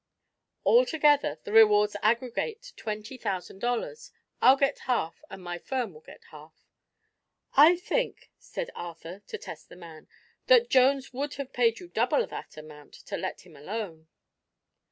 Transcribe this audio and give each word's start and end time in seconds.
"All 0.63 0.83
together, 0.83 1.37
the 1.43 1.51
rewards 1.51 1.95
aggregate 2.01 2.73
twenty 2.75 3.17
thousand 3.17 3.59
dollars. 3.59 4.09
I'll 4.41 4.55
get 4.57 4.79
half, 4.89 5.21
and 5.29 5.43
my 5.43 5.59
firm 5.59 5.93
will 5.93 6.01
get 6.01 6.23
half." 6.31 6.55
"I 7.53 7.75
think," 7.77 8.31
said 8.39 8.71
Arthur, 8.73 9.21
to 9.27 9.37
test 9.37 9.69
the 9.69 9.75
man, 9.75 10.07
"that 10.47 10.71
Jones 10.71 11.13
would 11.13 11.35
have 11.35 11.53
paid 11.53 11.79
you 11.79 11.87
double 11.87 12.25
that 12.25 12.57
amount 12.57 12.95
to 12.95 13.15
let 13.15 13.41
him 13.41 13.55
alone." 13.55 14.07